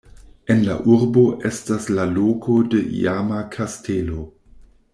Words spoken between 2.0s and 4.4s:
loko de iama kastelo.